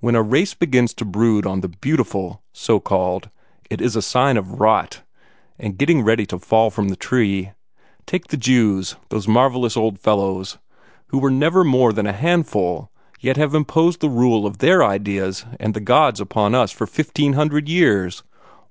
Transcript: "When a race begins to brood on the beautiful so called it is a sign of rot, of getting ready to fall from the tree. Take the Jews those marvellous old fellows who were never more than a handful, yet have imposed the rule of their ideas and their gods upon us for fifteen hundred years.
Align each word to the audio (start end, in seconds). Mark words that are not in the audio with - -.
"When 0.00 0.14
a 0.14 0.22
race 0.22 0.54
begins 0.54 0.94
to 0.94 1.04
brood 1.04 1.44
on 1.44 1.60
the 1.60 1.68
beautiful 1.68 2.40
so 2.54 2.80
called 2.80 3.28
it 3.68 3.82
is 3.82 3.96
a 3.96 4.00
sign 4.00 4.38
of 4.38 4.58
rot, 4.60 5.02
of 5.58 5.76
getting 5.76 6.00
ready 6.00 6.24
to 6.24 6.38
fall 6.38 6.70
from 6.70 6.88
the 6.88 6.96
tree. 6.96 7.50
Take 8.06 8.28
the 8.28 8.38
Jews 8.38 8.96
those 9.10 9.28
marvellous 9.28 9.76
old 9.76 9.98
fellows 9.98 10.56
who 11.08 11.18
were 11.18 11.30
never 11.30 11.64
more 11.64 11.92
than 11.92 12.06
a 12.06 12.14
handful, 12.14 12.90
yet 13.20 13.36
have 13.36 13.54
imposed 13.54 14.00
the 14.00 14.08
rule 14.08 14.46
of 14.46 14.56
their 14.56 14.82
ideas 14.82 15.44
and 15.60 15.74
their 15.74 15.82
gods 15.82 16.18
upon 16.18 16.54
us 16.54 16.72
for 16.72 16.86
fifteen 16.86 17.34
hundred 17.34 17.68
years. 17.68 18.22